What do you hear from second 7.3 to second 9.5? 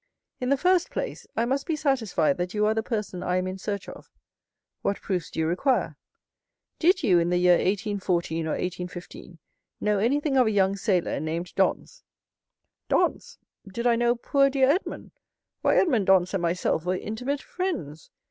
year 1814 or 1815,